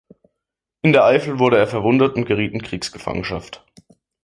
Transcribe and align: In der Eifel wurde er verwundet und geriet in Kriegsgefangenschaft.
In 0.81 0.93
der 0.93 1.03
Eifel 1.05 1.37
wurde 1.37 1.59
er 1.59 1.67
verwundet 1.67 2.15
und 2.15 2.25
geriet 2.25 2.53
in 2.53 2.63
Kriegsgefangenschaft. 2.63 3.63